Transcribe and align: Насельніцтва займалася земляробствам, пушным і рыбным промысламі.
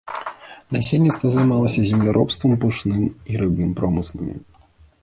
Насельніцтва 0.75 1.27
займалася 1.35 1.85
земляробствам, 1.91 2.57
пушным 2.65 3.05
і 3.31 3.41
рыбным 3.45 3.71
промысламі. 3.83 4.35